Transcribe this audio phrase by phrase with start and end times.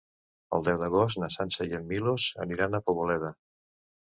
[0.57, 3.31] El deu d'agost na Sança i en Milos aniran a Poboleda.